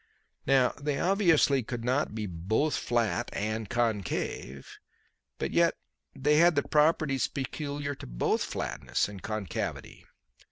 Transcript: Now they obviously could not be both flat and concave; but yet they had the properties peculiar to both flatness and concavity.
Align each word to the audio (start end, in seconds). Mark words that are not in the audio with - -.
Now 0.47 0.69
they 0.81 0.99
obviously 0.99 1.61
could 1.61 1.85
not 1.85 2.15
be 2.15 2.25
both 2.25 2.73
flat 2.75 3.29
and 3.33 3.69
concave; 3.69 4.67
but 5.37 5.51
yet 5.51 5.75
they 6.15 6.37
had 6.37 6.55
the 6.55 6.63
properties 6.63 7.27
peculiar 7.27 7.93
to 7.93 8.07
both 8.07 8.43
flatness 8.43 9.07
and 9.07 9.21
concavity. 9.21 10.05